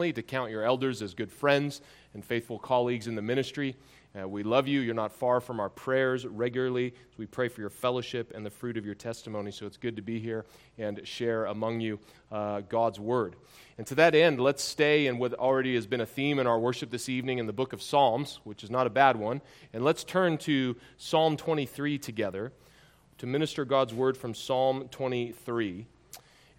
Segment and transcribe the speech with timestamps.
[0.00, 1.82] to count your elders as good friends
[2.14, 3.76] and faithful colleagues in the ministry.
[4.18, 4.80] Uh, we love you.
[4.80, 6.94] You're not far from our prayers regularly.
[7.10, 9.50] So we pray for your fellowship and the fruit of your testimony.
[9.50, 10.46] So it's good to be here
[10.78, 11.98] and share among you
[12.32, 13.36] uh, God's word.
[13.76, 16.58] And to that end, let's stay in what already has been a theme in our
[16.58, 19.42] worship this evening in the book of Psalms, which is not a bad one.
[19.74, 22.54] And let's turn to Psalm 23 together
[23.18, 25.86] to minister God's word from Psalm 23.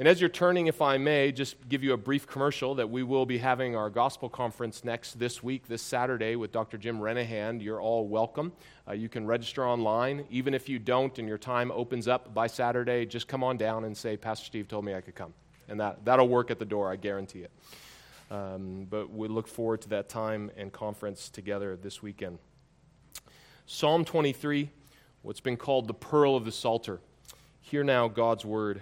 [0.01, 3.03] And as you're turning, if I may, just give you a brief commercial that we
[3.03, 6.79] will be having our gospel conference next this week, this Saturday, with Dr.
[6.79, 7.61] Jim Renihan.
[7.61, 8.51] You're all welcome.
[8.87, 10.25] Uh, you can register online.
[10.31, 13.83] Even if you don't and your time opens up by Saturday, just come on down
[13.83, 15.35] and say, Pastor Steve told me I could come.
[15.69, 17.51] And that, that'll work at the door, I guarantee it.
[18.31, 22.39] Um, but we look forward to that time and conference together this weekend.
[23.67, 24.71] Psalm 23,
[25.21, 27.01] what's been called the pearl of the Psalter.
[27.61, 28.81] Hear now God's word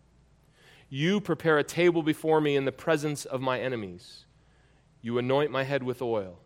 [0.93, 4.25] You prepare a table before me in the presence of my enemies.
[5.01, 6.37] You anoint my head with oil.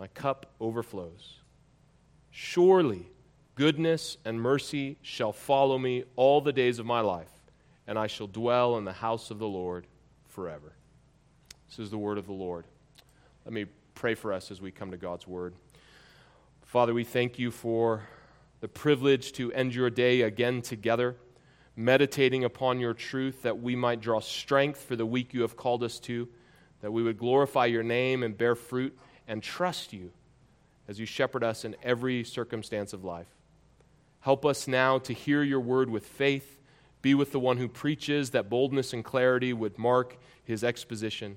[0.00, 1.34] My cup overflows.
[2.30, 3.10] Surely
[3.56, 7.30] goodness and mercy shall follow me all the days of my life,
[7.86, 9.86] and I shall dwell in the house of the Lord
[10.28, 10.72] forever.
[11.68, 12.64] This is the word of the Lord.
[13.44, 15.52] Let me pray for us as we come to God's word.
[16.62, 18.02] Father, we thank you for
[18.60, 21.16] the privilege to end your day again together
[21.78, 25.84] meditating upon your truth, that we might draw strength for the week you have called
[25.84, 26.28] us to,
[26.80, 28.98] that we would glorify your name and bear fruit
[29.28, 30.10] and trust you
[30.88, 33.28] as you shepherd us in every circumstance of life.
[34.20, 36.58] Help us now to hear your word with faith.
[37.00, 41.36] Be with the one who preaches, that boldness and clarity would mark his exposition,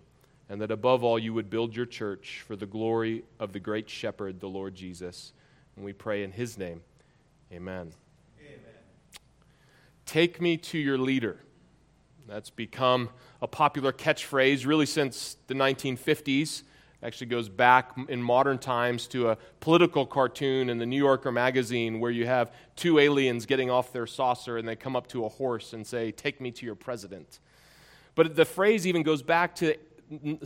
[0.50, 3.88] and that above all you would build your church for the glory of the great
[3.88, 5.34] shepherd, the Lord Jesus.
[5.76, 6.82] And we pray in his name.
[7.54, 7.92] Amen.
[10.12, 11.38] Take me to your leader.
[12.28, 13.12] That's become
[13.42, 16.64] a popular catchphrase really since the 1950s.
[17.02, 22.02] Actually, goes back in modern times to a political cartoon in the New Yorker magazine
[22.02, 25.30] where you have two aliens getting off their saucer and they come up to a
[25.30, 27.40] horse and say, Take me to your president.
[28.14, 29.78] But the phrase even goes back to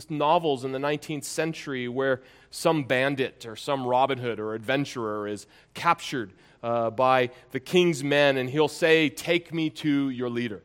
[0.08, 5.46] novels in the 19th century where some bandit or some Robin Hood or adventurer is
[5.74, 6.32] captured
[6.62, 10.62] uh, by the king's men, and he'll say, Take me to your leader.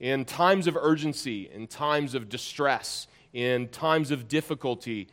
[0.00, 5.08] In times of urgency, in times of distress, in times of difficulty,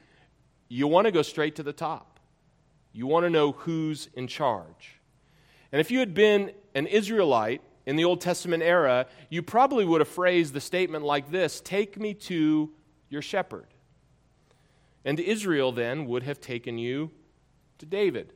[0.68, 2.20] you want to go straight to the top.
[2.94, 5.00] You want to know who's in charge.
[5.72, 10.02] And if you had been an Israelite in the Old Testament era, you probably would
[10.02, 12.72] have phrased the statement like this Take me to
[13.10, 13.68] your shepherd.
[15.04, 17.12] And Israel then would have taken you
[17.78, 18.34] to David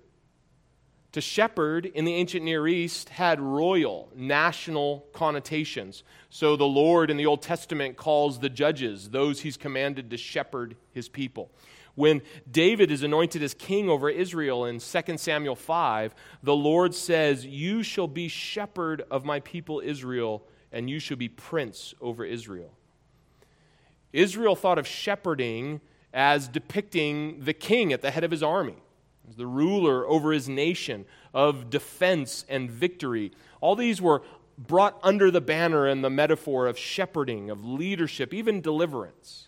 [1.11, 6.03] to shepherd in the ancient Near East had royal, national connotations.
[6.29, 10.75] So the Lord in the Old Testament calls the judges, those he's commanded to shepherd
[10.91, 11.49] his people.
[11.95, 16.13] When David is anointed as king over Israel in 2 Samuel 5,
[16.43, 21.27] the Lord says, You shall be shepherd of my people Israel, and you shall be
[21.27, 22.71] prince over Israel.
[24.13, 25.81] Israel thought of shepherding
[26.13, 28.75] as depicting the king at the head of his army
[29.29, 33.31] as the ruler over his nation, of defense and victory.
[33.61, 34.23] All these were
[34.57, 39.47] brought under the banner and the metaphor of shepherding, of leadership, even deliverance.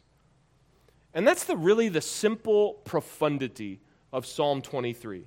[1.13, 3.81] And that's the, really the simple profundity
[4.13, 5.25] of Psalm 23.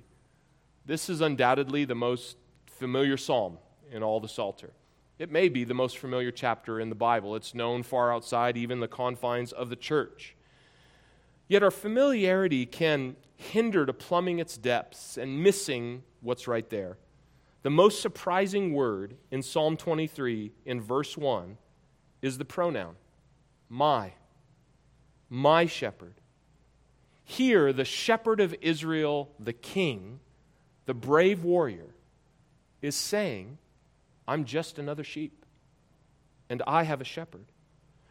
[0.85, 3.57] This is undoubtedly the most familiar psalm
[3.91, 4.71] in all the Psalter.
[5.17, 7.35] It may be the most familiar chapter in the Bible.
[7.35, 10.35] It's known far outside even the confines of the church.
[11.47, 16.97] Yet our familiarity can hinder to plumbing its depths and missing what's right there.
[17.63, 21.57] The most surprising word in Psalm 23 in verse 1
[22.21, 22.95] is the pronoun
[23.69, 24.13] my.
[25.29, 26.13] My shepherd.
[27.23, 30.19] Here, the shepherd of Israel, the king,
[30.85, 31.95] the brave warrior,
[32.83, 33.57] is saying,
[34.27, 35.45] I'm just another sheep,
[36.49, 37.45] and I have a shepherd.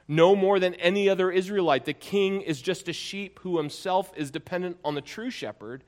[0.06, 1.86] No more than any other Israelite.
[1.86, 5.82] The king is just a sheep who himself is dependent on the true shepherd,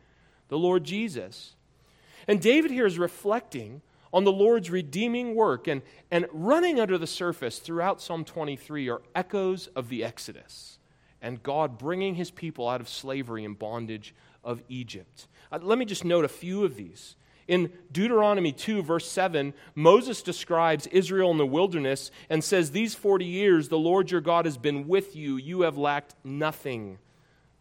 [0.49, 1.55] the Lord Jesus.
[2.27, 3.83] And David here is reflecting
[4.13, 9.03] on the Lord's redeeming work, and, and running under the surface throughout Psalm 23 are
[9.15, 10.79] echoes of the Exodus.
[11.21, 14.15] and God bringing his people out of slavery and bondage
[14.45, 15.27] of Egypt.
[15.51, 17.17] Uh, let me just note a few of these.
[17.49, 23.25] In Deuteronomy 2, verse 7, Moses describes Israel in the wilderness and says, These 40
[23.25, 25.37] years the Lord your God has been with you.
[25.37, 26.99] You have lacked nothing,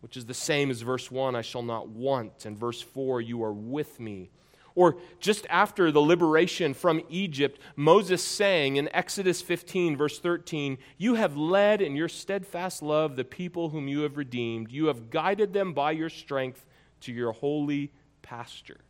[0.01, 2.45] which is the same as verse 1, I shall not want.
[2.45, 4.31] And verse 4, you are with me.
[4.73, 11.13] Or just after the liberation from Egypt, Moses sang in Exodus 15, verse 13, You
[11.15, 14.71] have led in your steadfast love the people whom you have redeemed.
[14.71, 16.65] You have guided them by your strength
[17.01, 18.81] to your holy pasture.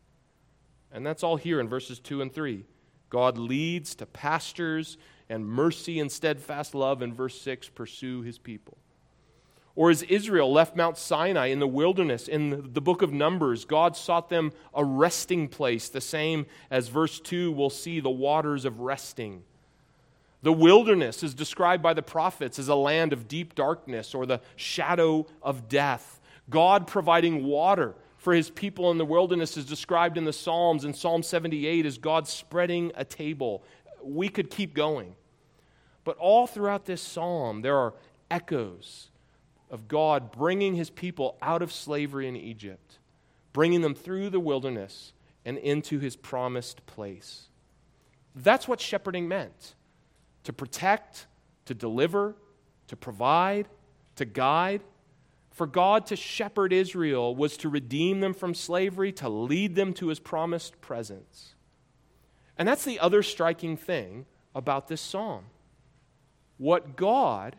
[0.96, 2.64] And that's all here in verses 2 and 3.
[3.10, 4.98] God leads to pastures
[5.30, 8.78] and mercy and steadfast love in verse 6 pursue his people.
[9.76, 13.98] Or as Israel left Mount Sinai in the wilderness, in the book of Numbers, God
[13.98, 18.80] sought them a resting place, the same as verse 2 will see the waters of
[18.80, 19.44] resting.
[20.44, 24.40] The wilderness is described by the prophets as a land of deep darkness or the
[24.56, 26.22] shadow of death.
[26.50, 27.96] God providing water
[28.26, 30.84] for his people in the wilderness is described in the Psalms.
[30.84, 33.64] In Psalm 78 as God spreading a table.
[34.02, 35.14] We could keep going.
[36.04, 37.94] But all throughout this psalm, there are
[38.32, 39.12] echoes
[39.70, 42.98] of God bringing his people out of slavery in Egypt,
[43.54, 45.14] bringing them through the wilderness
[45.46, 47.50] and into his promised place.
[48.36, 49.76] That's what shepherding meant
[50.46, 51.28] to protect,
[51.66, 52.34] to deliver,
[52.88, 53.68] to provide,
[54.16, 54.82] to guide.
[55.56, 60.10] For God to shepherd Israel was to redeem them from slavery, to lead them to
[60.10, 61.56] his promised presence.
[62.58, 65.46] And that's the other striking thing about this psalm.
[66.58, 67.56] What God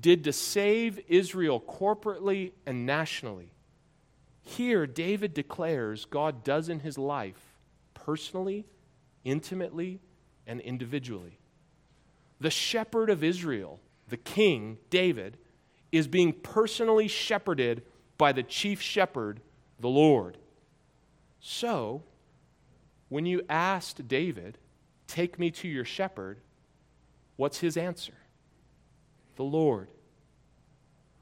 [0.00, 3.52] did to save Israel corporately and nationally,
[4.40, 7.58] here David declares God does in his life,
[7.92, 8.64] personally,
[9.22, 10.00] intimately,
[10.46, 11.38] and individually.
[12.40, 15.36] The shepherd of Israel, the king, David,
[15.96, 17.82] is being personally shepherded
[18.18, 19.40] by the chief shepherd,
[19.80, 20.38] the Lord.
[21.40, 22.02] So,
[23.08, 24.58] when you asked David,
[25.06, 26.38] Take me to your shepherd,
[27.36, 28.14] what's his answer?
[29.36, 29.88] The Lord.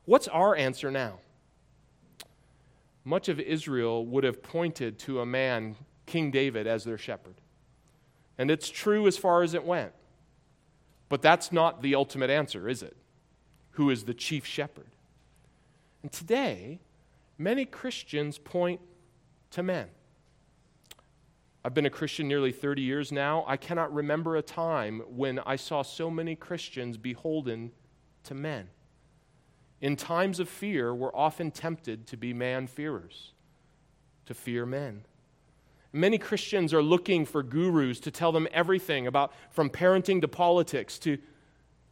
[0.04, 1.18] What's our answer now?
[3.04, 5.76] Much of Israel would have pointed to a man,
[6.06, 7.34] King David, as their shepherd.
[8.38, 9.92] And it's true as far as it went.
[11.08, 12.96] But that's not the ultimate answer, is it?
[13.72, 14.90] Who is the chief shepherd.
[16.02, 16.80] And today,
[17.38, 18.80] many Christians point
[19.50, 19.88] to men.
[21.64, 23.44] I've been a Christian nearly 30 years now.
[23.46, 27.70] I cannot remember a time when I saw so many Christians beholden
[28.24, 28.68] to men.
[29.80, 33.32] In times of fear, we're often tempted to be man-fearers,
[34.26, 35.04] to fear men.
[35.92, 40.98] Many Christians are looking for gurus to tell them everything about from parenting to politics
[41.00, 41.18] to,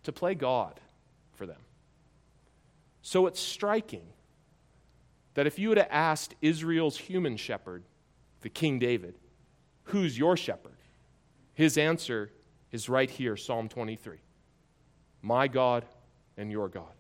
[0.05, 0.81] to play God
[1.35, 1.59] for them.
[3.03, 4.07] So it's striking
[5.35, 7.85] that if you have asked Israel's human shepherd,
[8.43, 9.15] the King David,
[9.85, 10.77] who's your shepherd?
[11.55, 12.31] His answer
[12.73, 14.19] is right here, Psalm 23
[15.23, 15.85] My God
[16.37, 16.93] and your God.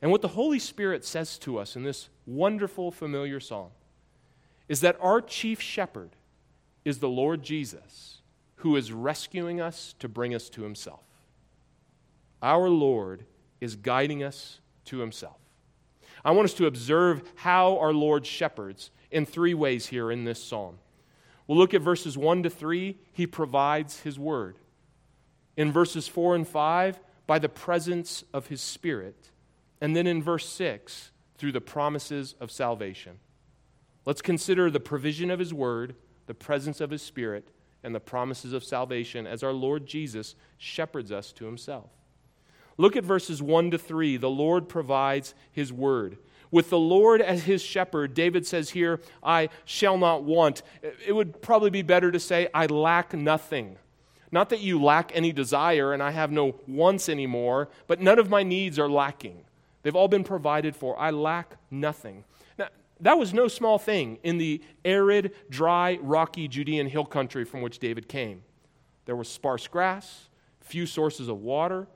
[0.00, 3.70] And what the Holy Spirit says to us in this wonderful, familiar psalm
[4.68, 6.10] is that our chief shepherd
[6.84, 8.22] is the Lord Jesus,
[8.56, 11.04] who is rescuing us to bring us to himself.
[12.42, 13.24] Our Lord
[13.60, 15.38] is guiding us to himself.
[16.24, 20.42] I want us to observe how our Lord shepherds in three ways here in this
[20.42, 20.78] psalm.
[21.46, 24.56] We'll look at verses 1 to 3, he provides his word.
[25.56, 29.30] In verses 4 and 5, by the presence of his spirit.
[29.80, 33.18] And then in verse 6, through the promises of salvation.
[34.04, 35.96] Let's consider the provision of his word,
[36.26, 37.48] the presence of his spirit,
[37.82, 41.90] and the promises of salvation as our Lord Jesus shepherds us to himself.
[42.76, 44.16] Look at verses 1 to 3.
[44.16, 46.18] The Lord provides his word.
[46.50, 50.62] With the Lord as his shepherd, David says here, I shall not want.
[51.06, 53.78] It would probably be better to say, I lack nothing.
[54.30, 58.30] Not that you lack any desire and I have no wants anymore, but none of
[58.30, 59.44] my needs are lacking.
[59.82, 60.98] They've all been provided for.
[60.98, 62.24] I lack nothing.
[62.58, 62.68] Now,
[63.00, 67.78] that was no small thing in the arid, dry, rocky Judean hill country from which
[67.78, 68.42] David came.
[69.06, 70.28] There was sparse grass,
[70.60, 71.88] few sources of water,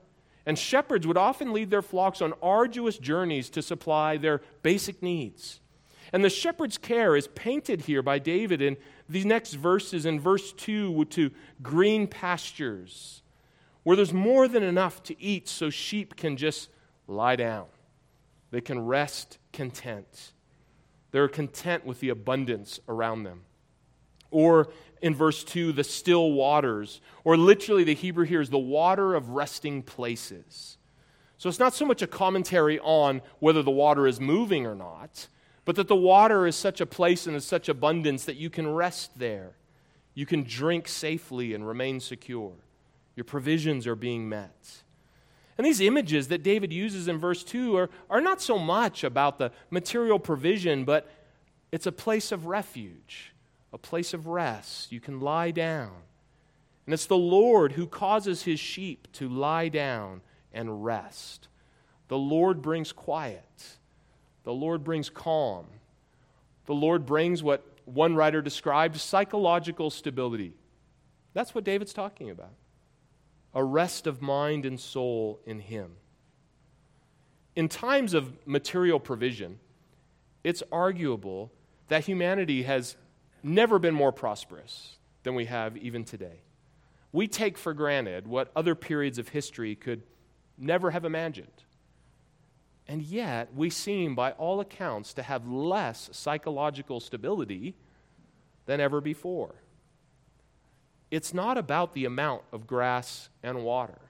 [0.47, 5.59] and shepherds would often lead their flocks on arduous journeys to supply their basic needs.
[6.13, 8.77] And the shepherd's care is painted here by David in
[9.09, 10.05] these next verses.
[10.05, 13.23] In verse 2, to green pastures,
[13.83, 16.69] where there's more than enough to eat so sheep can just
[17.07, 17.65] lie down.
[18.51, 20.31] They can rest content.
[21.11, 23.41] They're content with the abundance around them.
[24.31, 24.69] Or
[25.01, 29.29] in verse 2, the still waters, or literally the Hebrew here is the water of
[29.29, 30.77] resting places.
[31.37, 35.27] So it's not so much a commentary on whether the water is moving or not,
[35.65, 38.67] but that the water is such a place and is such abundance that you can
[38.73, 39.51] rest there.
[40.13, 42.53] You can drink safely and remain secure.
[43.15, 44.81] Your provisions are being met.
[45.57, 49.37] And these images that David uses in verse 2 are, are not so much about
[49.37, 51.09] the material provision, but
[51.71, 53.33] it's a place of refuge,
[53.77, 54.91] a place of rest.
[54.91, 55.91] You can lie down.
[56.87, 61.47] And it's the Lord who causes his sheep to lie down and rest.
[62.07, 63.77] The Lord brings quiet.
[64.45, 65.67] The Lord brings calm.
[66.65, 70.55] The Lord brings what one writer described psychological stability.
[71.35, 72.53] That's what David's talking about
[73.53, 75.91] a rest of mind and soul in Him.
[77.55, 79.59] In times of material provision,
[80.43, 81.51] it's arguable
[81.89, 82.95] that humanity has
[83.47, 86.41] never been more prosperous than we have even today.
[87.11, 90.03] We take for granted what other periods of history could
[90.57, 91.63] never have imagined.
[92.87, 97.75] And yet, we seem, by all accounts, to have less psychological stability
[98.65, 99.55] than ever before.
[101.11, 104.01] It's not about the amount of grass and water,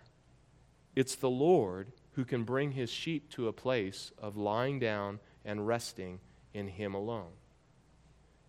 [0.96, 5.68] it's the Lord who can bring his sheep to a place of lying down and
[5.68, 6.20] resting
[6.54, 7.32] in him alone.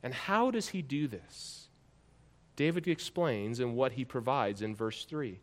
[0.02, 1.69] And how does he do this?
[2.57, 5.38] David explains in what he provides in verse 3.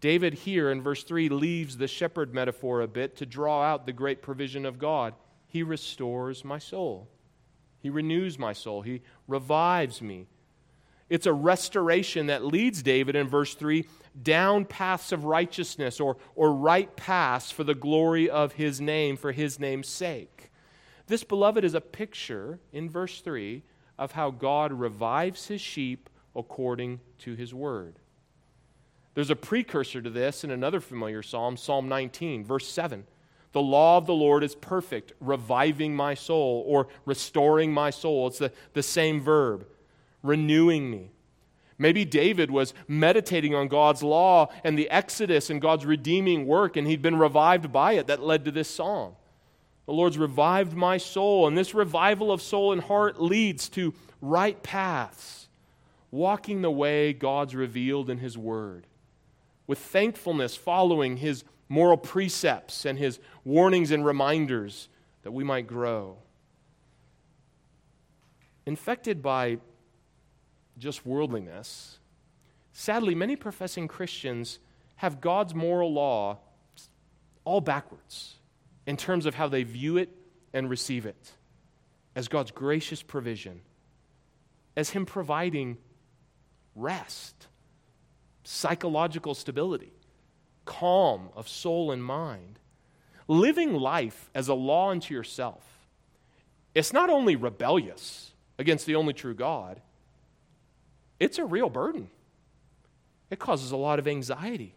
[0.00, 3.92] David here in verse 3 leaves the shepherd metaphor a bit to draw out the
[3.92, 5.14] great provision of God.
[5.46, 7.08] He restores my soul.
[7.80, 8.82] He renews my soul.
[8.82, 10.26] He revives me.
[11.10, 13.86] It's a restoration that leads David in verse 3
[14.22, 19.32] down paths of righteousness or, or right paths for the glory of his name, for
[19.32, 20.50] his name's sake.
[21.06, 23.62] This, beloved, is a picture in verse 3
[23.98, 27.96] of how God revives his sheep according to his word.
[29.14, 33.04] There's a precursor to this in another familiar psalm, Psalm 19, verse 7.
[33.52, 38.26] The law of the Lord is perfect, reviving my soul or restoring my soul.
[38.26, 39.66] It's the, the same verb
[40.24, 41.12] renewing me.
[41.78, 46.86] Maybe David was meditating on God's law and the Exodus and God's redeeming work, and
[46.86, 48.08] he'd been revived by it.
[48.08, 49.14] That led to this song.
[49.86, 54.60] The Lord's revived my soul, and this revival of soul and heart leads to right
[54.62, 55.48] paths,
[56.10, 58.86] walking the way God's revealed in His Word,
[59.66, 64.88] with thankfulness following His moral precepts and His warnings and reminders
[65.22, 66.16] that we might grow.
[68.64, 69.58] Infected by
[70.78, 71.98] just worldliness.
[72.72, 74.58] Sadly, many professing Christians
[74.96, 76.38] have God's moral law
[77.44, 78.36] all backwards
[78.86, 80.10] in terms of how they view it
[80.52, 81.32] and receive it
[82.14, 83.60] as God's gracious provision,
[84.76, 85.78] as Him providing
[86.76, 87.48] rest,
[88.44, 89.92] psychological stability,
[90.64, 92.58] calm of soul and mind.
[93.26, 95.62] Living life as a law unto yourself,
[96.74, 99.80] it's not only rebellious against the only true God,
[101.18, 102.10] it's a real burden.
[103.30, 104.74] It causes a lot of anxiety.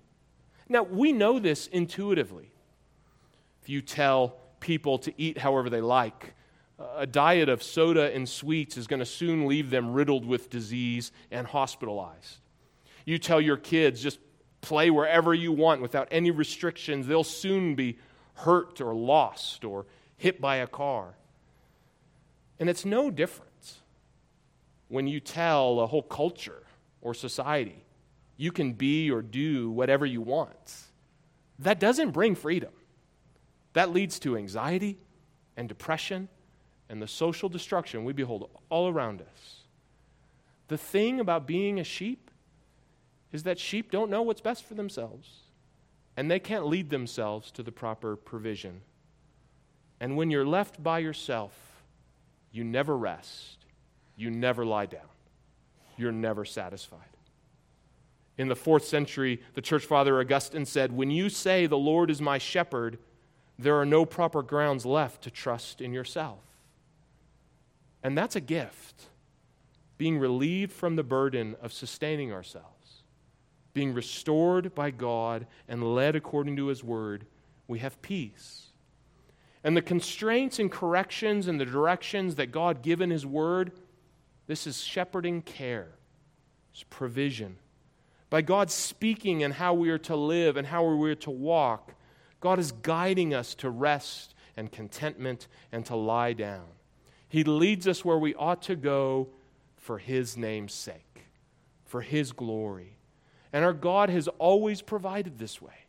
[0.69, 2.51] Now, we know this intuitively.
[3.69, 6.33] You tell people to eat however they like,
[6.95, 11.11] a diet of soda and sweets is going to soon leave them riddled with disease
[11.31, 12.37] and hospitalized.
[13.05, 14.19] You tell your kids just
[14.61, 17.97] play wherever you want without any restrictions, they'll soon be
[18.33, 19.85] hurt or lost or
[20.17, 21.15] hit by a car.
[22.59, 23.51] And it's no different
[24.87, 26.63] when you tell a whole culture
[27.01, 27.83] or society
[28.37, 30.83] you can be or do whatever you want.
[31.59, 32.71] That doesn't bring freedom.
[33.77, 34.97] That leads to anxiety
[35.55, 36.29] and depression
[36.89, 39.65] and the social destruction we behold all around us.
[40.67, 42.31] The thing about being a sheep
[43.31, 45.41] is that sheep don't know what's best for themselves,
[46.15, 48.81] and they can't lead themselves to the proper provision.
[49.99, 51.53] And when you're left by yourself,
[52.51, 53.57] you never rest
[54.15, 55.01] you never lie down.
[55.95, 57.01] You're never satisfied.
[58.39, 62.19] In the fourth century, the church father Augustine said, When you say, The Lord is
[62.19, 62.97] my shepherd,
[63.59, 66.39] there are no proper grounds left to trust in yourself.
[68.03, 69.07] And that's a gift.
[69.97, 73.03] Being relieved from the burden of sustaining ourselves,
[73.73, 77.25] being restored by God and led according to His word,
[77.67, 78.67] we have peace.
[79.63, 83.71] And the constraints and corrections and the directions that God give in His word
[84.47, 85.89] this is shepherding care,
[86.71, 87.57] it's provision.
[88.29, 91.93] By God speaking and how we are to live and how we are to walk,
[92.39, 96.65] God is guiding us to rest and contentment and to lie down.
[97.29, 99.29] He leads us where we ought to go
[99.75, 101.25] for His name's sake,
[101.85, 102.97] for His glory.
[103.51, 105.85] And our God has always provided this way.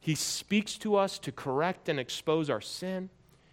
[0.00, 3.10] He speaks to us to correct and expose our sin.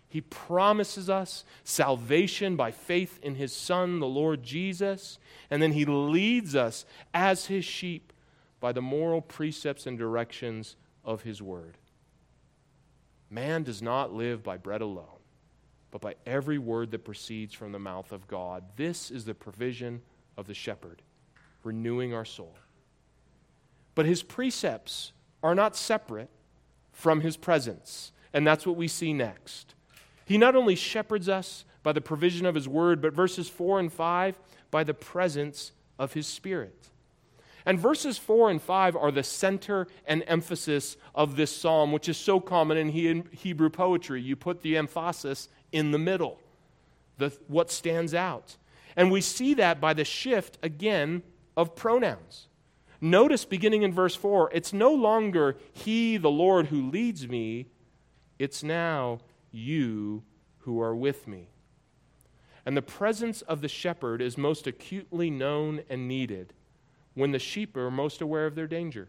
[0.08, 5.18] He promises us salvation by faith in His Son, the Lord Jesus.
[5.50, 8.14] And then He leads us as His sheep
[8.60, 11.78] by the moral precepts and directions of His Word.
[13.34, 15.08] Man does not live by bread alone,
[15.90, 18.64] but by every word that proceeds from the mouth of God.
[18.76, 20.04] This is the provision
[20.38, 21.02] of the shepherd,
[21.64, 22.56] renewing our soul.
[23.96, 26.30] But His precepts are not separate
[26.92, 28.12] from His presence.
[28.34, 29.74] And that's what we see next.
[30.26, 33.92] He not only shepherds us by the provision of his word, but verses 4 and
[33.92, 34.40] 5
[34.72, 36.90] by the presence of his spirit.
[37.66, 42.18] And verses 4 and 5 are the center and emphasis of this psalm, which is
[42.18, 44.22] so common in Hebrew poetry.
[44.22, 46.40] You put the emphasis in the middle,
[47.18, 48.58] the, what stands out.
[48.96, 51.24] And we see that by the shift, again,
[51.56, 52.48] of pronouns.
[53.00, 57.68] Notice beginning in verse 4, it's no longer he, the Lord, who leads me,
[58.40, 59.20] it's now
[59.52, 60.24] you
[60.60, 61.50] who are with me.
[62.66, 66.54] And the presence of the shepherd is most acutely known and needed
[67.16, 69.08] when the sheep are most aware of their danger.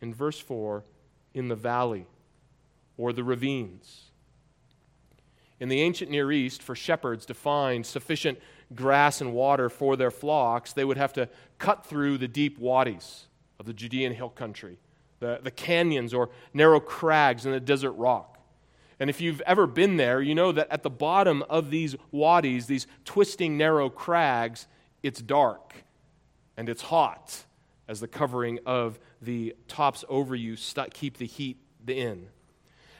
[0.00, 0.84] In verse 4,
[1.32, 2.06] in the valley
[2.96, 4.10] or the ravines.
[5.60, 8.38] In the ancient Near East, for shepherds to find sufficient
[8.74, 13.26] grass and water for their flocks, they would have to cut through the deep wadis
[13.58, 14.78] of the Judean hill country,
[15.20, 18.38] the, the canyons or narrow crags in the desert rock.
[19.00, 22.66] And if you've ever been there, you know that at the bottom of these wadis,
[22.66, 24.66] these twisting, narrow crags,
[25.02, 25.84] it's dark
[26.56, 27.44] and it's hot
[27.88, 32.28] as the covering of the tops over you st- keep the heat in.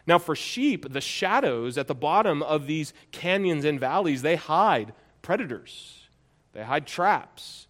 [0.06, 4.92] Now, for sheep, the shadows at the bottom of these canyons and valleys, they hide
[5.22, 6.08] predators,
[6.52, 7.66] they hide traps.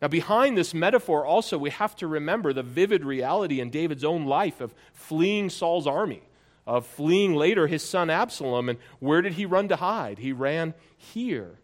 [0.00, 4.26] Now, behind this metaphor, also, we have to remember the vivid reality in David's own
[4.26, 6.22] life of fleeing Saul's army
[6.68, 8.68] of fleeing later his son Absalom.
[8.68, 10.18] And where did he run to hide?
[10.18, 11.58] He ran here.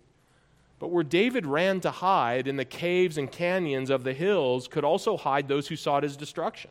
[0.78, 4.84] But where David ran to hide in the caves and canyons of the hills could
[4.84, 6.70] also hide those who sought his destruction.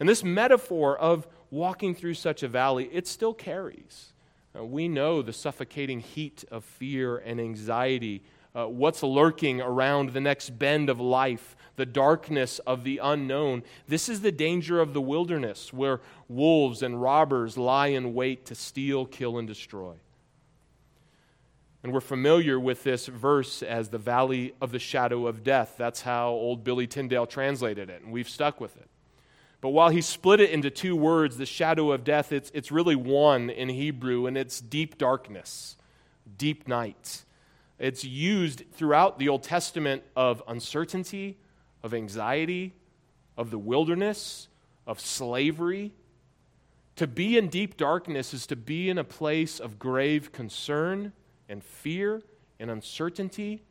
[0.00, 4.12] And this metaphor of walking through such a valley, it still carries.
[4.56, 8.22] Uh, we know the suffocating heat of fear and anxiety,
[8.54, 13.62] uh, what's lurking around the next bend of life, the darkness of the unknown.
[13.86, 18.54] This is the danger of the wilderness, where wolves and robbers lie in wait to
[18.54, 19.94] steal, kill, and destroy.
[21.82, 25.74] And we're familiar with this verse as the valley of the shadow of death.
[25.78, 28.88] That's how old Billy Tyndale translated it, and we've stuck with it.
[29.60, 32.96] But while he split it into two words, the shadow of death, it's, it's really
[32.96, 35.76] one in Hebrew, and it's deep darkness,
[36.36, 37.24] deep night.
[37.78, 41.38] It's used throughout the Old Testament of uncertainty,
[41.82, 42.74] of anxiety,
[43.36, 44.48] of the wilderness,
[44.86, 45.92] of slavery.
[46.96, 51.12] To be in deep darkness is to be in a place of grave concern
[51.48, 52.22] and fear
[52.60, 53.62] and uncertainty,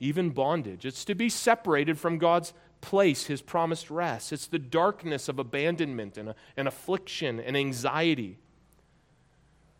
[0.00, 0.84] even bondage.
[0.84, 4.32] It's to be separated from God's place, His promised rest.
[4.32, 8.38] It's the darkness of abandonment and, and affliction and anxiety.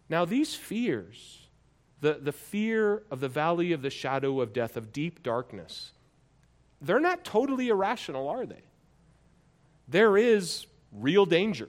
[0.09, 1.49] Now, these fears,
[2.01, 5.93] the, the fear of the valley of the shadow of death, of deep darkness,
[6.81, 8.63] they're not totally irrational, are they?
[9.89, 11.69] There is real danger.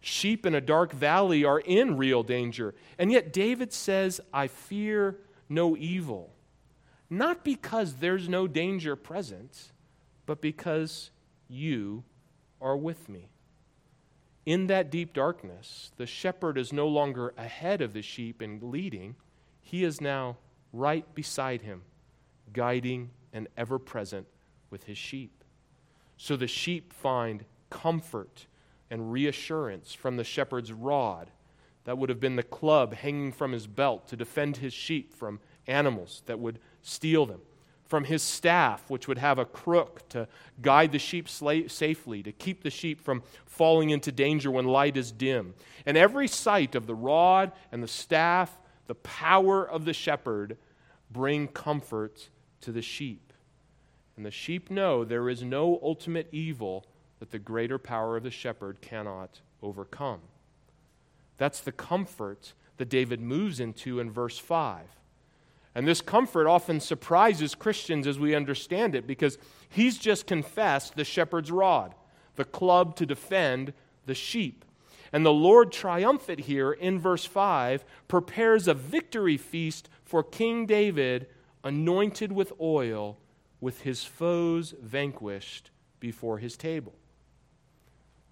[0.00, 2.74] Sheep in a dark valley are in real danger.
[2.98, 6.32] And yet, David says, I fear no evil.
[7.10, 9.72] Not because there's no danger present,
[10.26, 11.10] but because
[11.48, 12.04] you
[12.60, 13.28] are with me.
[14.46, 19.16] In that deep darkness, the shepherd is no longer ahead of the sheep and leading,
[19.60, 20.38] he is now
[20.72, 21.82] right beside him,
[22.52, 24.26] guiding and ever present
[24.70, 25.44] with his sheep.
[26.16, 28.46] So the sheep find comfort
[28.90, 31.30] and reassurance from the shepherd's rod.
[31.84, 35.40] That would have been the club hanging from his belt to defend his sheep from
[35.66, 37.40] animals that would steal them.
[37.86, 40.28] From his staff, which would have a crook to
[40.62, 45.10] guide the sheep safely, to keep the sheep from falling into danger when light is
[45.10, 45.54] dim.
[45.84, 50.56] And every sight of the rod and the staff, the power of the shepherd,
[51.10, 52.28] bring comfort
[52.60, 53.32] to the sheep.
[54.16, 56.86] And the sheep know there is no ultimate evil
[57.20, 60.20] that the greater power of the shepherd cannot overcome.
[61.38, 64.82] That's the comfort that David moves into in verse 5.
[65.74, 71.04] And this comfort often surprises Christians as we understand it because he's just confessed the
[71.04, 71.94] shepherd's rod,
[72.36, 73.72] the club to defend
[74.06, 74.64] the sheep.
[75.12, 81.26] And the Lord triumphant here in verse 5 prepares a victory feast for King David
[81.62, 83.18] anointed with oil,
[83.60, 86.94] with his foes vanquished before his table.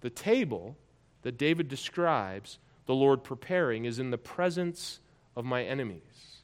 [0.01, 0.77] The table
[1.21, 4.99] that David describes the Lord preparing is in the presence
[5.35, 6.41] of my enemies.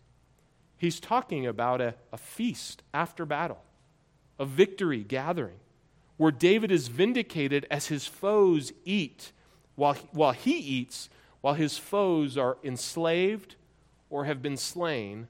[0.77, 3.63] He's talking about a, a feast after battle,
[4.37, 5.57] a victory gathering,
[6.17, 9.31] where David is vindicated as his foes eat,
[9.75, 11.09] while, while he eats,
[11.41, 13.55] while his foes are enslaved
[14.09, 15.27] or have been slain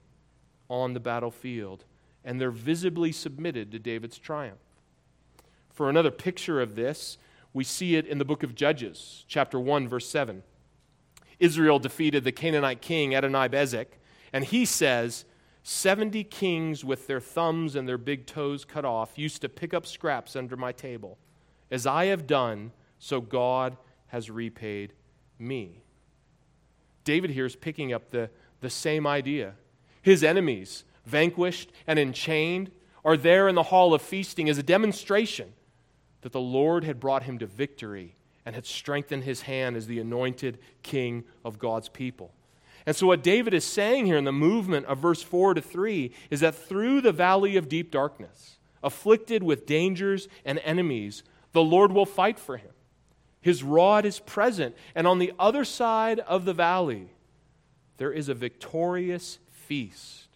[0.69, 1.85] on the battlefield.
[2.23, 4.59] And they're visibly submitted to David's triumph.
[5.71, 7.17] For another picture of this,
[7.55, 10.43] we see it in the book of Judges, chapter 1, verse 7.
[11.39, 13.85] Israel defeated the Canaanite king Adonibezek,
[14.33, 15.23] and he says,
[15.63, 19.85] 70 kings with their thumbs and their big toes cut off used to pick up
[19.87, 21.17] scraps under my table.
[21.71, 24.91] As I have done, so God has repaid
[25.39, 25.81] me.
[27.05, 29.53] David here is picking up the, the same idea.
[30.01, 32.69] His enemies, vanquished and enchained,
[33.05, 35.53] are there in the hall of feasting as a demonstration
[36.25, 38.15] that the Lord had brought him to victory
[38.47, 42.33] and had strengthened his hand as the anointed king of God's people.
[42.87, 46.11] And so, what David is saying here in the movement of verse 4 to 3
[46.31, 51.91] is that through the valley of deep darkness, afflicted with dangers and enemies, the Lord
[51.91, 52.71] will fight for him.
[53.39, 57.11] His rod is present, and on the other side of the valley,
[57.97, 60.27] there is a victorious feast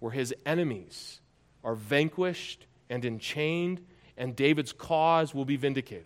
[0.00, 1.22] where his enemies
[1.64, 3.80] are vanquished and enchained
[4.20, 6.04] and David's cause will be vindicated.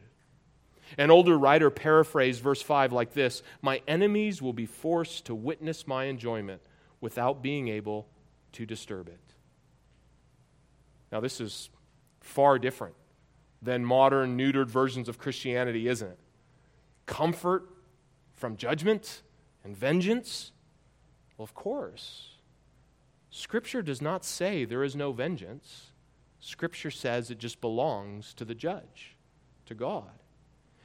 [0.96, 5.86] An older writer paraphrased verse 5 like this My enemies will be forced to witness
[5.88, 6.62] my enjoyment
[7.00, 8.06] without being able
[8.52, 9.18] to disturb it.
[11.10, 11.70] Now, this is
[12.20, 12.94] far different
[13.60, 16.18] than modern, neutered versions of Christianity, isn't it?
[17.06, 17.68] Comfort
[18.32, 19.22] from judgment
[19.64, 20.52] and vengeance?
[21.36, 22.36] Well, of course.
[23.30, 25.90] Scripture does not say there is no vengeance.
[26.44, 29.16] Scripture says it just belongs to the judge,
[29.64, 30.10] to God.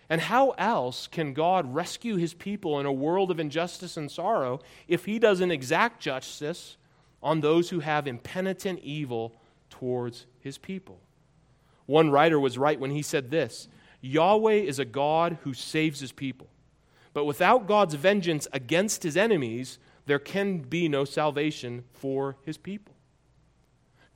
[0.08, 4.62] And how else can God rescue his people in a world of injustice and sorrow
[4.88, 6.78] if he doesn't exact justice
[7.22, 9.36] on those who have impenitent evil
[9.70, 11.02] towards his people?
[11.88, 13.68] One writer was right when he said this
[14.00, 16.48] Yahweh is a God who saves his people.
[17.14, 22.96] But without God's vengeance against his enemies, there can be no salvation for his people.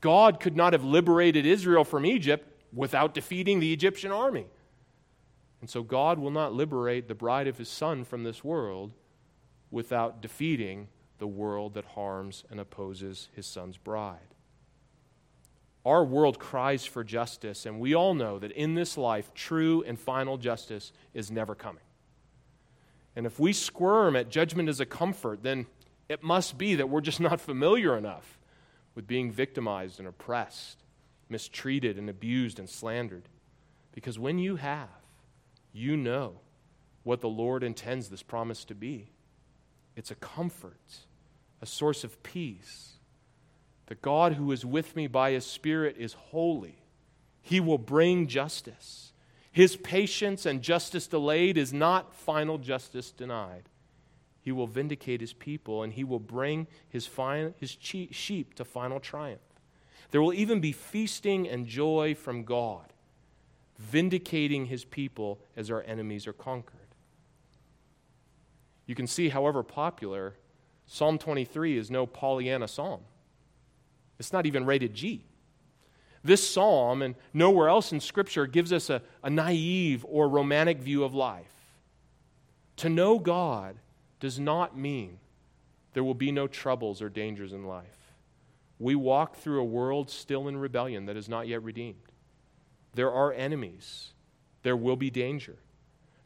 [0.04, 4.48] God could not have liberated Israel from Egypt without defeating the Egyptian army.
[5.62, 8.92] And so God will not liberate the bride of his son from this world
[9.72, 10.90] without defeating
[11.20, 14.18] the world that harms and opposes his son's bride.
[15.86, 19.98] Our world cries for justice, and we all know that in this life, true and
[19.98, 21.86] final justice is never coming.
[23.16, 25.66] And if we squirm at judgment as a comfort, then
[26.10, 28.38] it must be that we're just not familiar enough
[28.96, 30.84] with being victimized and oppressed,
[31.30, 33.30] mistreated and abused and slandered.
[33.94, 34.90] Because when you have,
[35.72, 36.40] you know
[37.04, 39.10] what the Lord intends this promise to be.
[39.96, 41.00] It's a comfort,
[41.62, 42.94] a source of peace.
[43.88, 46.78] The God who is with me by his Spirit is holy.
[47.42, 49.12] He will bring justice.
[49.52, 53.70] His patience and justice delayed is not final justice denied.
[54.44, 59.00] He will vindicate his people, and he will bring his, fine, his sheep to final
[59.00, 59.40] triumph.
[60.12, 62.92] There will even be feasting and joy from God,
[63.80, 66.80] vindicating his people as our enemies are conquered.
[68.86, 70.36] You can see, however popular,
[70.86, 73.00] Psalm 23 is no Pollyanna psalm.
[74.20, 75.24] It's not even rated G.
[76.22, 81.06] This psalm, and nowhere else in Scripture, gives us a, a naive or romantic view
[81.06, 81.48] of life.
[82.78, 83.78] To know God
[84.24, 85.18] does not mean
[85.92, 88.14] there will be no troubles or dangers in life.
[88.80, 92.08] We walk through a world still in rebellion that is not yet redeemed.
[92.94, 94.14] There are enemies,
[94.62, 95.58] there will be danger.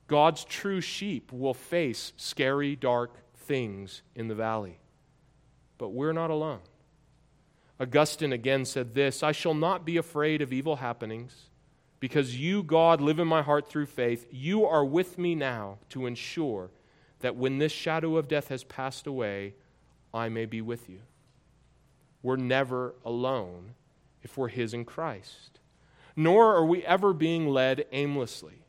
[0.05, 4.77] God's true sheep will face scary, dark things in the valley.
[5.79, 6.59] But we're not alone.
[7.79, 11.49] Augustine again said this I shall not be afraid of evil happenings,
[11.99, 14.27] because you, God, live in my heart through faith.
[14.29, 16.69] You are with me now to ensure
[17.19, 19.53] that when this shadow of death has passed away,
[20.13, 20.99] I may be with you.
[22.21, 23.75] We're never alone
[24.23, 25.59] if we're His in Christ,
[26.15, 28.65] nor are we ever being led aimlessly.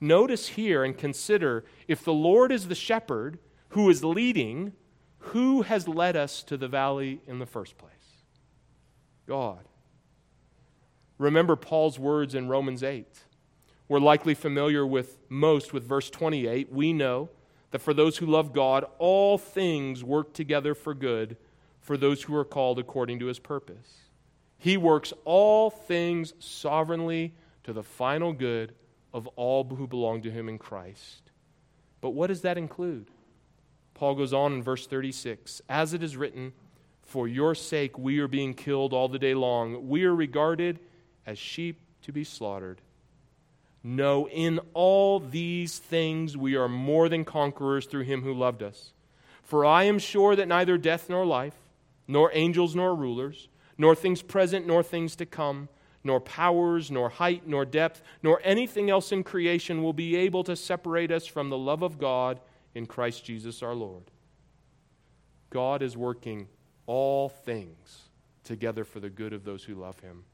[0.00, 3.38] Notice here and consider if the Lord is the shepherd
[3.70, 4.72] who is leading,
[5.18, 7.92] who has led us to the valley in the first place?
[9.26, 9.64] God.
[11.18, 13.06] Remember Paul's words in Romans 8.
[13.88, 16.70] We're likely familiar with most with verse 28.
[16.70, 17.30] We know
[17.70, 21.36] that for those who love God, all things work together for good
[21.80, 23.98] for those who are called according to his purpose.
[24.58, 28.74] He works all things sovereignly to the final good
[29.12, 31.30] of all who belong to him in Christ.
[32.00, 33.10] But what does that include?
[33.94, 36.52] Paul goes on in verse 36 As it is written,
[37.02, 39.88] For your sake we are being killed all the day long.
[39.88, 40.80] We are regarded
[41.26, 42.80] as sheep to be slaughtered.
[43.82, 48.92] No, in all these things we are more than conquerors through him who loved us.
[49.42, 51.54] For I am sure that neither death nor life,
[52.06, 55.68] nor angels nor rulers, nor things present nor things to come,
[56.04, 60.56] nor powers, nor height, nor depth, nor anything else in creation will be able to
[60.56, 62.40] separate us from the love of God
[62.74, 64.10] in Christ Jesus our Lord.
[65.50, 66.48] God is working
[66.86, 68.08] all things
[68.44, 70.24] together for the good of those who love him.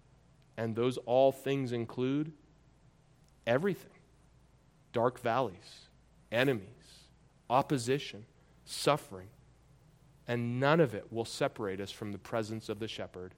[0.56, 2.32] And those all things include
[3.46, 3.90] everything
[4.92, 5.88] dark valleys,
[6.30, 6.68] enemies,
[7.50, 8.24] opposition,
[8.64, 9.28] suffering.
[10.26, 13.34] And none of it will separate us from the presence of the shepherd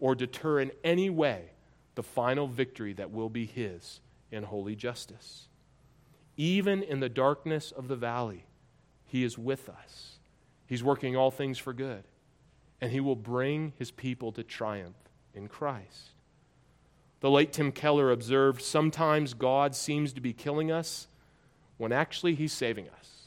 [0.00, 1.52] or deter in any way
[1.94, 5.48] the final victory that will be his in holy justice.
[6.36, 8.44] Even in the darkness of the valley,
[9.06, 10.18] he is with us.
[10.66, 12.04] He's working all things for good,
[12.80, 14.96] and he will bring his people to triumph
[15.34, 16.10] in Christ.
[17.20, 21.08] The late Tim Keller observed sometimes God seems to be killing us
[21.76, 23.18] when actually he's saving us.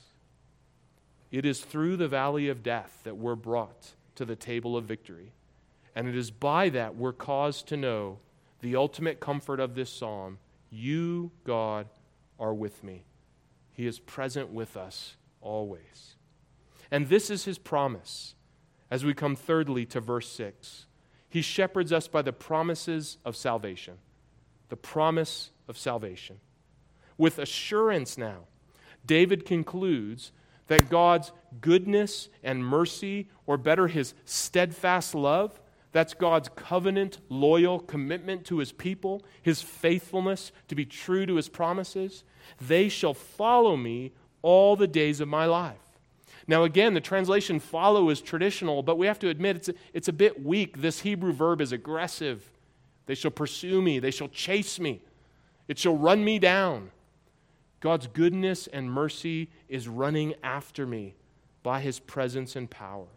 [1.32, 5.32] It is through the valley of death that we're brought to the table of victory.
[5.96, 8.20] And it is by that we're caused to know
[8.62, 10.38] the ultimate comfort of this psalm
[10.70, 11.88] You, God,
[12.40, 13.04] are with me.
[13.74, 16.16] He is present with us always.
[16.90, 18.36] And this is his promise
[18.90, 20.86] as we come thirdly to verse 6.
[21.32, 23.96] He shepherds us by the promises of salvation.
[24.67, 26.41] The promise of salvation.
[27.17, 28.41] With assurance now,
[29.06, 30.34] David concludes
[30.67, 35.60] that God's goodness and mercy, or better, his steadfast love,
[35.94, 41.50] that's God's covenant, loyal commitment to his people, his faithfulness to be true to his
[41.50, 42.26] promises.
[42.60, 45.80] They shall follow me all the days of my life.
[46.48, 50.08] Now, again, the translation follow is traditional, but we have to admit it's a, it's
[50.08, 50.82] a bit weak.
[50.82, 52.50] This Hebrew verb is aggressive.
[53.06, 55.02] They shall pursue me, they shall chase me,
[55.68, 56.92] it shall run me down.
[57.80, 61.16] God's goodness and mercy is running after me
[61.64, 63.08] by his presence and power.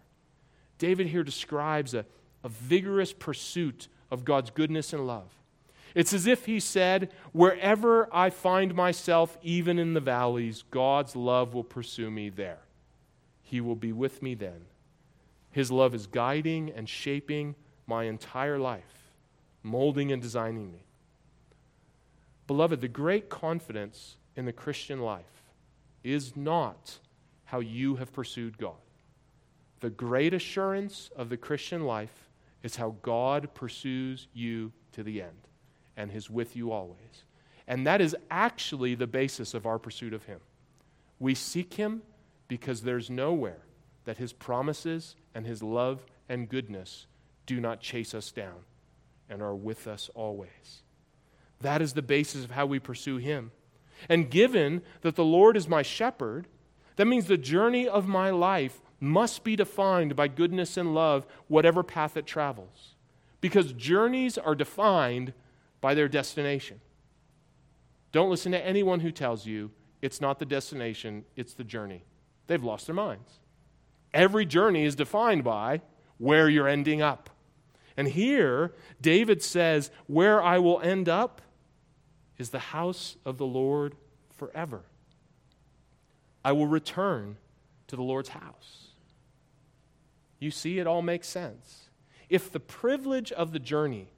[0.79, 2.07] David here describes a,
[2.43, 5.31] a vigorous pursuit of God's goodness and love.
[5.95, 11.55] It's as if he said, Wherever I find myself, even in the valleys, God's love
[11.55, 12.64] will pursue me there.
[13.55, 14.65] He will be with me then.
[15.53, 17.55] His love is guiding and shaping
[17.87, 19.13] my entire life,
[19.63, 20.83] molding and designing me.
[22.49, 25.53] Beloved, the great confidence in the Christian life
[26.03, 26.99] is not
[27.45, 28.83] how you have pursued God.
[29.79, 32.29] The great assurance of the Christian life
[32.65, 35.47] is how God pursues you to the end
[35.97, 37.23] and is with you always.
[37.69, 40.41] And that is actually the basis of our pursuit of Him.
[41.21, 42.03] We seek Him
[42.49, 43.63] because there's nowhere
[44.05, 47.07] that His promises and His love and goodness
[47.47, 48.65] do not chase us down
[49.29, 50.83] and are with us always.
[51.61, 53.51] That is the basis of how we pursue Him.
[54.09, 56.47] And given that the Lord is my shepherd,
[56.97, 61.83] that means the journey of my life must be defined by goodness and love, whatever
[61.83, 62.95] path it travels.
[63.41, 65.33] Because journeys are defined
[65.81, 66.81] by their destination.
[68.13, 72.05] Don't listen to anyone who tells you it's not the destination, it's the journey.
[72.47, 73.39] They've lost their minds.
[74.13, 75.81] Every journey is defined by
[76.19, 77.31] where you're ending up.
[77.97, 81.41] And here, David says, Where I will end up
[82.39, 83.95] is the house of the Lord
[84.37, 84.83] forever.
[86.45, 87.37] I will return
[87.87, 88.89] to the Lord's house.
[90.39, 91.89] You see, it all makes sense.
[92.29, 94.09] If the privilege of the journey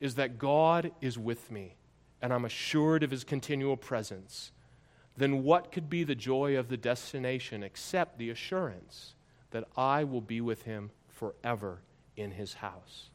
[0.00, 1.76] is that God is with me
[2.22, 4.52] and I'm assured of his continual presence,
[5.18, 9.14] then what could be the joy of the destination except the assurance
[9.50, 11.80] that I will be with him forever
[12.16, 13.10] in his house?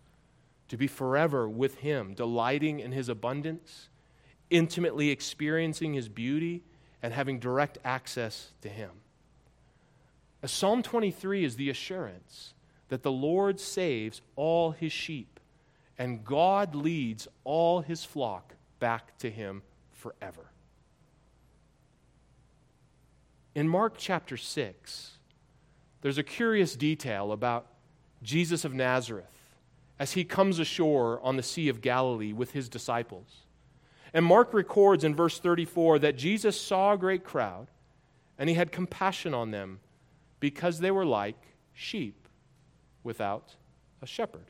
[0.67, 3.89] To be forever with him, delighting in his abundance,
[4.49, 6.63] intimately experiencing his beauty,
[7.01, 8.91] and having direct access to him.
[10.45, 12.53] Psalm 23 is the assurance
[12.89, 15.39] that the Lord saves all his sheep,
[15.97, 19.61] and God leads all his flock back to him
[19.91, 20.52] forever.
[23.55, 25.11] In Mark chapter 6,
[26.01, 27.67] there's a curious detail about
[28.23, 29.25] Jesus of Nazareth
[29.99, 33.43] as he comes ashore on the Sea of Galilee with his disciples.
[34.13, 37.67] And Mark records in verse 34 that Jesus saw a great crowd
[38.39, 39.79] and he had compassion on them
[40.39, 41.37] because they were like
[41.73, 42.27] sheep
[43.03, 43.55] without
[44.01, 44.49] a shepherd.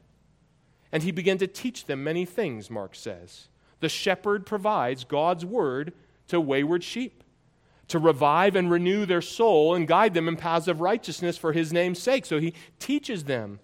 [0.91, 3.49] And he began to teach them many things, Mark says.
[3.79, 5.93] The shepherd provides God's word
[6.29, 7.23] to wayward sheep
[7.89, 11.73] to revive and renew their soul and guide them in paths of righteousness for his
[11.73, 12.25] name's sake.
[12.25, 13.59] So he teaches them.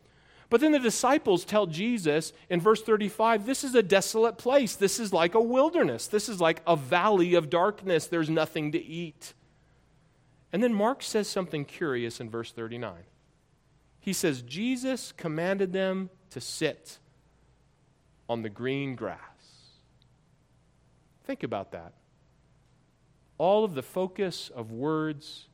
[0.50, 4.76] But then the disciples tell Jesus in verse 35 this is a desolate place.
[4.76, 6.08] This is like a wilderness.
[6.08, 8.08] This is like a valley of darkness.
[8.08, 9.34] There's nothing to eat.
[10.52, 13.04] And then Mark says something curious in verse 39.
[14.00, 16.98] He says, Jesus commanded them to sit
[18.28, 19.20] on the green grass.
[21.26, 21.94] Think about that.
[23.39, 25.47] All of the focus of words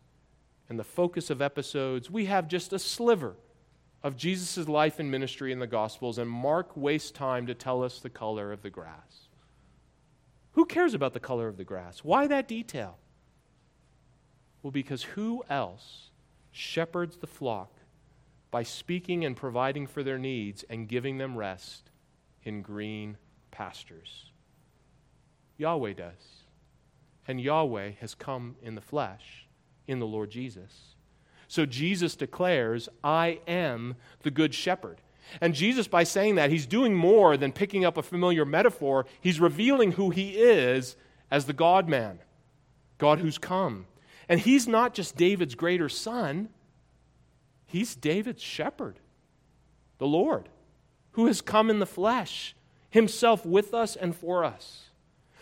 [0.67, 3.35] and the focus of episodes, we have just a sliver
[4.03, 7.99] of Jesus' life and ministry in the Gospels, and Mark wastes time to tell us
[7.99, 9.29] the color of the grass.
[10.51, 11.99] Who cares about the color of the grass?
[12.03, 12.97] Why that detail?
[14.61, 16.09] Well, because who else
[16.51, 17.71] shepherds the flock
[18.49, 21.91] by speaking and providing for their needs and giving them rest
[22.43, 23.17] in green
[23.51, 24.31] pastures?
[25.57, 26.44] Yahweh does.
[27.27, 29.47] And Yahweh has come in the flesh
[29.87, 30.95] in the Lord Jesus.
[31.47, 35.01] So Jesus declares, I am the good shepherd.
[35.41, 39.05] And Jesus, by saying that, he's doing more than picking up a familiar metaphor.
[39.21, 40.95] He's revealing who he is
[41.31, 42.19] as the God man,
[42.97, 43.87] God who's come.
[44.29, 46.49] And he's not just David's greater son,
[47.65, 48.99] he's David's shepherd,
[49.97, 50.49] the Lord,
[51.11, 52.55] who has come in the flesh,
[52.89, 54.84] himself with us and for us.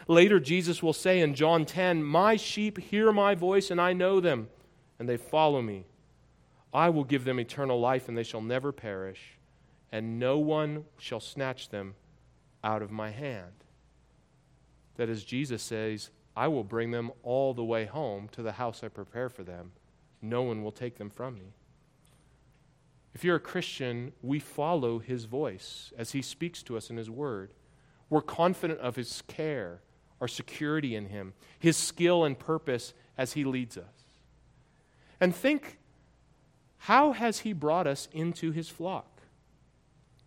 [0.07, 4.19] Later, Jesus will say in John 10, My sheep hear my voice, and I know
[4.19, 4.49] them,
[4.99, 5.85] and they follow me.
[6.73, 9.37] I will give them eternal life, and they shall never perish,
[9.91, 11.95] and no one shall snatch them
[12.63, 13.51] out of my hand.
[14.95, 18.83] That as Jesus says, I will bring them all the way home to the house
[18.83, 19.71] I prepare for them.
[20.21, 21.53] No one will take them from me.
[23.13, 27.09] If you're a Christian, we follow his voice as he speaks to us in his
[27.09, 27.51] word.
[28.09, 29.81] We're confident of his care,
[30.23, 34.05] our security in him, his skill and purpose as he leads us.
[35.19, 35.77] And think
[36.77, 39.19] how has he brought us into his flock?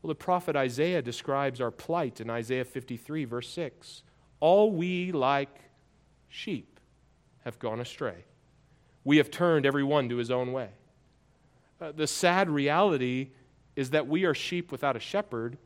[0.02, 4.02] Well, the prophet Isaiah describes our plight in Isaiah 53, verse 6.
[4.38, 5.62] All we, like
[6.28, 6.78] sheep,
[7.44, 8.26] have gone astray.
[9.02, 10.68] We have turned every one to his own way.
[11.80, 13.28] Uh, the sad reality
[13.76, 15.56] is that we are sheep without a shepherd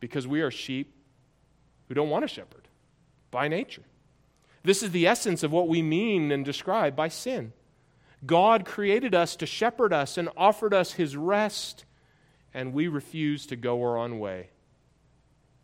[0.00, 0.92] because we are sheep
[1.86, 2.63] who don't want a shepherd
[3.34, 3.82] by nature.
[4.62, 7.52] This is the essence of what we mean and describe by sin.
[8.24, 11.84] God created us to shepherd us and offered us his rest,
[12.54, 14.50] and we refused to go our own way.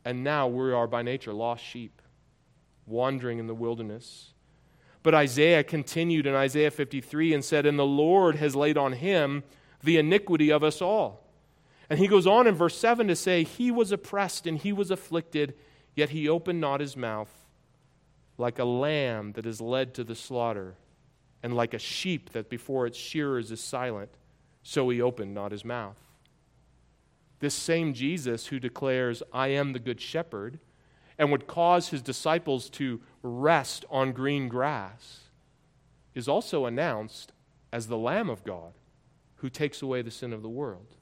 [0.04, 2.02] And now we are by nature lost sheep,
[2.86, 4.32] wandering in the wilderness.
[5.04, 9.44] But Isaiah continued in Isaiah 53 and said, And the Lord has laid on him
[9.82, 11.24] the iniquity of us all.
[11.88, 14.90] And he goes on in verse 7 to say, He was oppressed and he was
[14.90, 15.54] afflicted,
[15.94, 17.39] yet he opened not his mouth,
[18.40, 20.74] like a lamb that is led to the slaughter
[21.42, 24.10] and like a sheep that before its shearers is silent,
[24.62, 25.96] so he opened not his mouth.
[27.38, 30.58] This same Jesus who declares, I am the good shepherd,
[31.18, 35.20] and would cause his disciples to rest on green grass,
[36.14, 37.32] is also announced
[37.72, 38.72] as the Lamb of God
[39.36, 40.96] who takes away the sin of the world.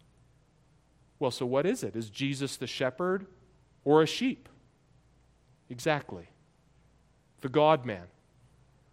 [1.18, 1.96] Well, so what is it?
[1.96, 3.26] Is Jesus the shepherd
[3.84, 4.48] or a sheep?
[5.70, 6.28] Exactly.
[7.40, 8.06] The God man,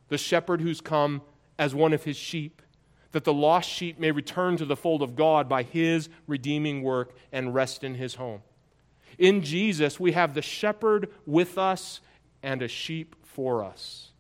[0.10, 1.22] the shepherd who's come
[1.58, 2.62] as one of his sheep,
[3.12, 7.16] that the lost sheep may return to the fold of God by his redeeming work
[7.32, 8.42] and rest in his home.
[9.18, 12.02] In Jesus, we have the shepherd with us
[12.44, 14.12] and a sheep for us.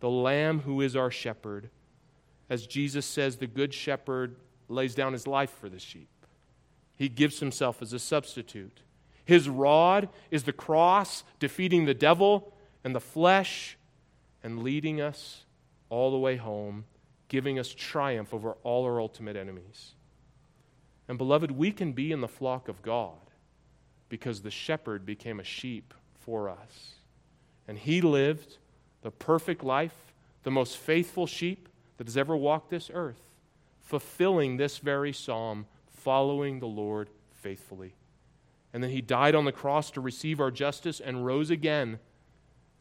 [0.00, 1.68] The lamb who is our shepherd.
[2.48, 4.36] As Jesus says, the good shepherd
[4.68, 6.08] lays down his life for the sheep,
[6.96, 8.80] he gives himself as a substitute.
[9.26, 12.53] His rod is the cross, defeating the devil
[12.84, 13.76] and the flesh
[14.42, 15.44] and leading us
[15.88, 16.84] all the way home,
[17.28, 19.94] giving us triumph over all our ultimate enemies.
[21.08, 23.16] And beloved, we can be in the flock of God
[24.08, 26.94] because the shepherd became a sheep for us.
[27.66, 28.58] And he lived
[29.02, 33.30] the perfect life, the most faithful sheep that has ever walked this earth,
[33.80, 37.94] fulfilling this very psalm, following the Lord faithfully.
[38.72, 41.98] And then he died on the cross to receive our justice and rose again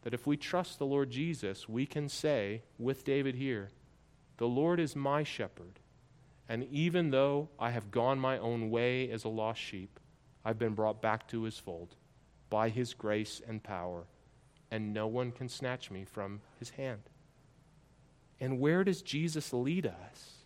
[0.04, 3.72] that if we trust the Lord Jesus, we can say with David here,
[4.38, 5.80] The Lord is my shepherd,
[6.48, 10.00] and even though I have gone my own way as a lost sheep,
[10.46, 11.96] I've been brought back to his fold
[12.50, 14.04] by his grace and power,
[14.70, 17.02] and no one can snatch me from his hand.
[18.40, 20.44] And where does Jesus lead us?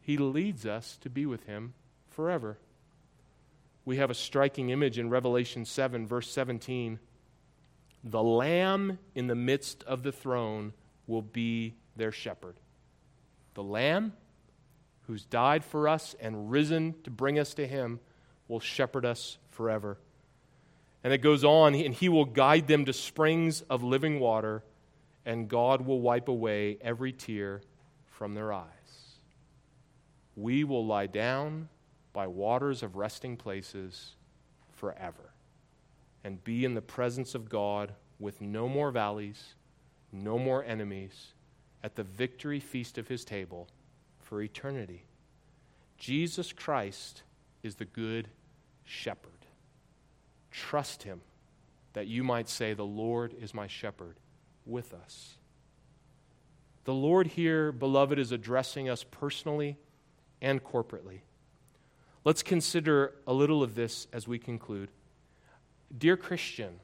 [0.00, 1.72] He leads us to be with him
[2.10, 2.58] forever.
[3.86, 6.98] We have a striking image in Revelation 7, verse 17
[8.04, 10.74] the Lamb in the midst of the throne
[11.06, 12.56] will be their shepherd.
[13.54, 14.12] The Lamb,
[15.06, 18.00] who's died for us and risen to bring us to Him,
[18.46, 19.98] will shepherd us forever.
[21.02, 24.62] And it goes on, and He will guide them to springs of living water,
[25.24, 27.62] and God will wipe away every tear
[28.06, 28.68] from their eyes.
[30.36, 31.68] We will lie down
[32.12, 34.14] by waters of resting places
[34.74, 35.33] forever
[36.24, 39.54] and be in the presence of God with no more valleys,
[40.10, 41.34] no more enemies,
[41.82, 43.68] at the victory feast of his table
[44.18, 45.04] for eternity.
[45.98, 47.22] Jesus Christ
[47.62, 48.28] is the good
[48.84, 49.30] shepherd.
[50.50, 51.20] Trust him
[51.92, 54.16] that you might say, The Lord is my shepherd
[54.66, 55.34] with us.
[56.84, 59.78] The Lord here, beloved, is addressing us personally
[60.40, 61.20] and corporately.
[62.24, 64.90] Let's consider a little of this as we conclude.
[65.96, 66.80] Dear Christian,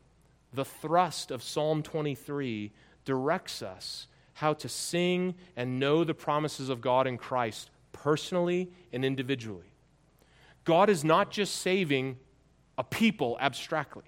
[0.53, 2.73] the thrust of Psalm 23
[3.05, 9.05] directs us how to sing and know the promises of God in Christ personally and
[9.05, 9.73] individually.
[10.65, 12.19] God is not just saving
[12.79, 14.05] a people abstractly,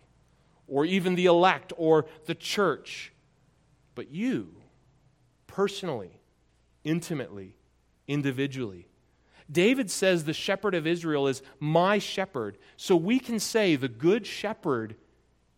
[0.68, 3.12] or even the elect or the church,
[3.94, 4.54] but you
[5.46, 6.20] personally,
[6.84, 7.54] intimately,
[8.08, 8.86] individually.
[9.52, 12.56] David says the shepherd of Israel is my shepherd.
[12.76, 14.96] So we can say the good shepherd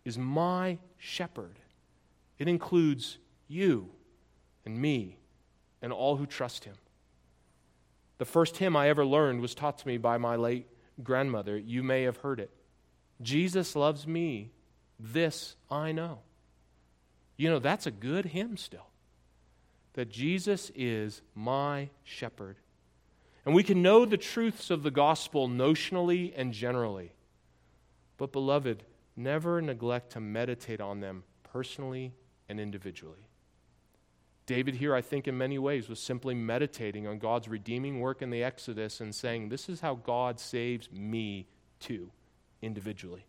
[0.05, 1.59] is my shepherd.
[2.39, 3.91] It includes you
[4.67, 5.19] and me
[5.81, 6.75] and all who trust him.
[8.19, 10.67] The first hymn I ever learned was taught to me by my late
[11.03, 11.57] grandmother.
[11.57, 12.51] You may have heard it.
[13.23, 14.51] Jesus loves me.
[14.99, 16.21] This I know.
[17.37, 18.87] You know, that's a good hymn still.
[19.95, 22.57] That Jesus is my shepherd.
[23.45, 27.13] And we can know the truths of the gospel notionally and generally.
[28.17, 28.85] But, beloved,
[29.17, 32.15] never neglect to meditate on them personally
[32.49, 33.29] and individually.
[34.47, 38.31] David, here, I think, in many ways, was simply meditating on God's redeeming work in
[38.31, 41.47] the Exodus and saying, This is how God saves me
[41.81, 42.11] too,
[42.61, 43.25] individually.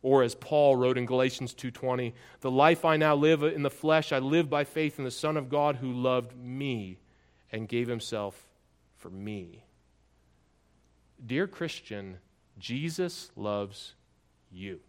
[0.00, 4.12] Or as Paul wrote in Galatians 2:20, "The life I now live in the flesh
[4.12, 6.98] I live by faith in the Son of God who loved me
[7.52, 8.48] and gave himself
[9.02, 9.64] for me."
[11.24, 12.20] Dear Christian,
[12.58, 13.94] Jesus loves
[14.50, 14.80] you.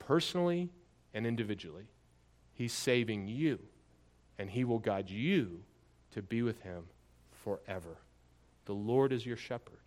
[0.00, 0.70] Personally
[1.14, 1.86] and individually.
[2.52, 3.60] He's saving you
[4.38, 5.64] and he will guide you
[6.10, 6.88] to be with him
[7.30, 7.98] forever.
[8.64, 9.80] The Lord is your shepherd.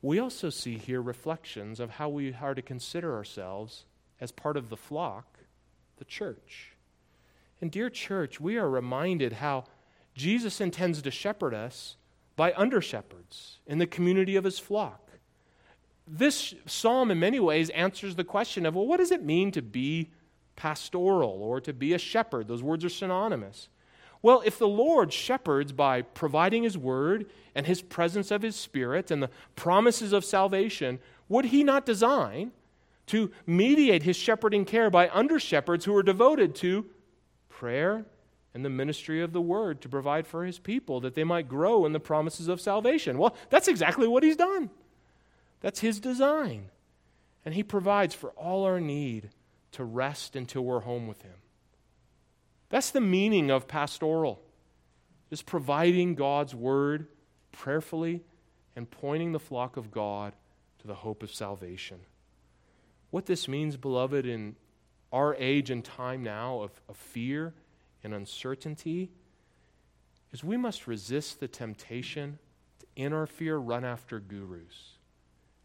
[0.00, 3.86] We also see here reflections of how we are to consider ourselves
[4.20, 5.40] as part of the flock,
[5.96, 6.76] the church.
[7.60, 9.64] And, dear church, we are reminded how
[10.14, 11.96] Jesus intends to shepherd us
[12.36, 15.10] by under shepherds in the community of his flock.
[16.06, 19.62] This psalm, in many ways, answers the question of well, what does it mean to
[19.62, 20.10] be
[20.56, 22.48] pastoral or to be a shepherd.
[22.48, 23.68] Those words are synonymous.
[24.20, 29.10] Well, if the Lord shepherds by providing His word and His presence of His Spirit
[29.10, 32.52] and the promises of salvation, would He not design
[33.06, 36.86] to mediate His shepherding care by under shepherds who are devoted to
[37.48, 38.04] prayer
[38.54, 41.86] and the ministry of the word to provide for His people that they might grow
[41.86, 43.18] in the promises of salvation?
[43.18, 44.70] Well, that's exactly what He's done.
[45.60, 46.70] That's His design.
[47.44, 49.30] And He provides for all our need
[49.72, 51.34] to rest until we're home with Him.
[52.68, 54.40] That's the meaning of pastoral,
[55.30, 57.06] is providing God's word
[57.52, 58.22] prayerfully
[58.74, 60.34] and pointing the flock of God
[60.80, 62.00] to the hope of salvation.
[63.10, 64.56] What this means, beloved, in
[65.12, 67.52] our age and time now of, of fear
[68.04, 69.10] and uncertainty
[70.32, 72.38] is we must resist the temptation
[72.78, 74.98] to, in our fear, run after gurus.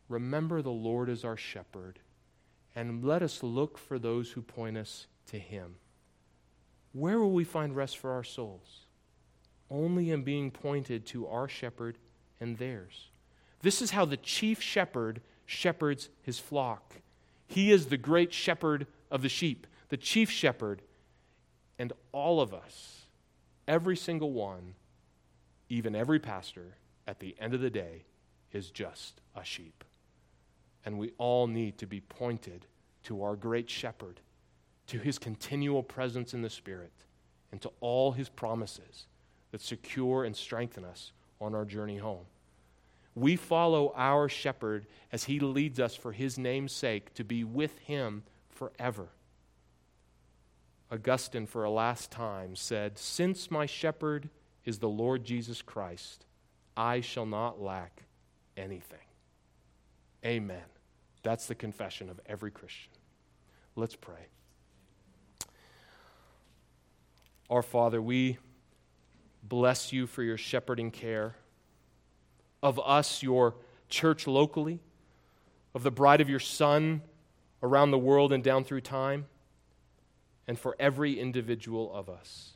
[0.10, 2.00] Remember, the Lord is our shepherd
[2.76, 5.76] and let us look for those who point us to Him.
[6.94, 8.86] Where will we find rest for our souls?
[9.70, 11.98] Only in being pointed to our shepherd
[12.40, 13.10] and theirs.
[13.62, 16.96] This is how the chief shepherd shepherds his flock.
[17.48, 20.82] He is the great shepherd of the sheep, the chief shepherd,
[21.80, 23.06] and all of us,
[23.68, 24.76] every single one,
[25.70, 28.06] even every pastor, at the end of the day,
[28.52, 29.84] is just a sheep
[30.88, 32.66] and we all need to be pointed
[33.04, 34.22] to our great shepherd,
[34.88, 36.94] to his continual presence in the Spirit,
[37.52, 39.08] and to all his promises
[39.52, 41.12] that secure and strengthen us
[41.42, 42.24] on our journey home.
[43.16, 47.78] We follow our shepherd as he leads us for his name's sake to be with
[47.80, 49.10] him forever.
[50.92, 54.30] Augustine, for a last time, said, Since my shepherd
[54.66, 56.26] is the Lord Jesus Christ,
[56.76, 58.04] I shall not lack
[58.56, 59.00] anything.
[60.26, 60.64] Amen.
[61.24, 62.92] That's the confession of every Christian.
[63.76, 64.28] Let's pray.
[67.50, 68.38] Our Father, we
[69.44, 71.36] bless you for your shepherding care
[72.62, 73.56] of us, your
[73.90, 74.80] church locally,
[75.74, 77.02] of the bride of your Son
[77.62, 79.28] around the world and down through time,
[80.48, 82.54] and for every individual of us.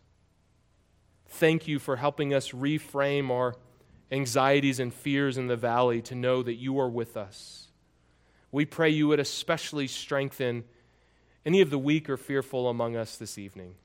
[1.27, 3.55] Thank you for helping us reframe our
[4.11, 7.67] anxieties and fears in the valley to know that you are with us.
[8.51, 10.65] We pray you would especially strengthen
[11.45, 13.75] any of the weak or fearful among us this evening,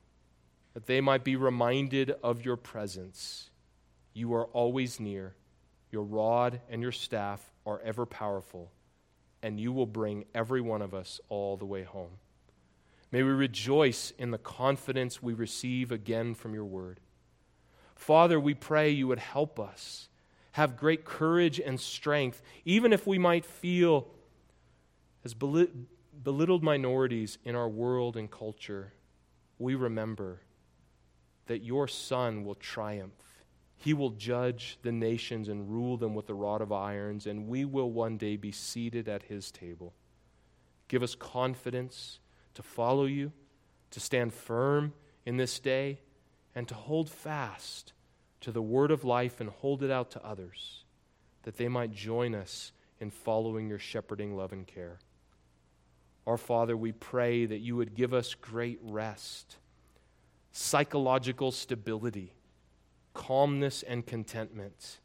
[0.74, 3.50] that they might be reminded of your presence.
[4.12, 5.34] You are always near,
[5.90, 8.72] your rod and your staff are ever powerful,
[9.42, 12.18] and you will bring every one of us all the way home.
[13.16, 17.00] May we rejoice in the confidence we receive again from your word.
[17.94, 20.10] Father, we pray you would help us
[20.52, 24.06] have great courage and strength, even if we might feel
[25.24, 28.92] as belittled minorities in our world and culture.
[29.58, 30.42] We remember
[31.46, 33.46] that your Son will triumph.
[33.78, 37.64] He will judge the nations and rule them with a rod of irons, and we
[37.64, 39.94] will one day be seated at his table.
[40.88, 42.18] Give us confidence
[42.56, 43.32] to follow you,
[43.92, 44.92] to stand firm
[45.24, 46.00] in this day,
[46.54, 47.92] and to hold fast
[48.40, 50.84] to the word of life and hold it out to others,
[51.44, 54.98] that they might join us in following your shepherding love and care.
[56.26, 59.56] Our Father, we pray that you would give us great rest,
[60.50, 62.32] psychological stability,
[63.14, 64.98] calmness, and contentment.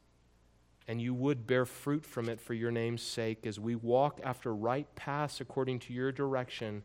[0.87, 4.53] And you would bear fruit from it for your name's sake as we walk after
[4.53, 6.83] right paths according to your direction.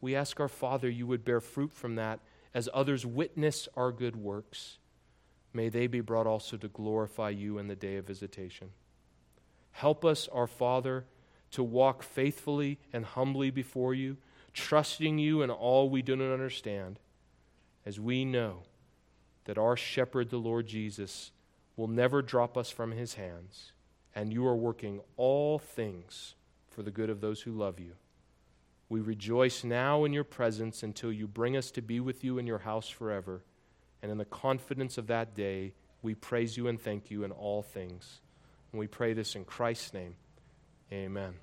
[0.00, 2.20] We ask our Father you would bear fruit from that
[2.54, 4.78] as others witness our good works.
[5.52, 8.70] May they be brought also to glorify you in the day of visitation.
[9.72, 11.04] Help us, our Father,
[11.52, 14.16] to walk faithfully and humbly before you,
[14.52, 16.98] trusting you in all we do not understand,
[17.84, 18.62] as we know
[19.44, 21.32] that our shepherd, the Lord Jesus,
[21.76, 23.72] will never drop us from his hands,
[24.14, 26.34] and you are working all things
[26.68, 27.94] for the good of those who love you.
[28.90, 32.46] We rejoice now in your presence until you bring us to be with you in
[32.46, 33.42] your house forever.
[34.02, 37.62] And in the confidence of that day, we praise you and thank you in all
[37.62, 38.20] things.
[38.72, 40.16] And we pray this in Christ's name.
[40.92, 41.34] Amen.